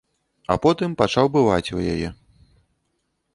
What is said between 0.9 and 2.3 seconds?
пачаў бываць у яе.